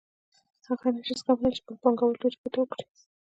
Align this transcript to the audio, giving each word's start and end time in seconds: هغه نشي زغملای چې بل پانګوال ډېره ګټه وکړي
هغه 0.67 0.87
نشي 0.95 1.13
زغملای 1.19 1.53
چې 1.57 1.61
بل 1.67 1.75
پانګوال 1.81 2.15
ډېره 2.21 2.37
ګټه 2.43 2.57
وکړي 2.59 2.85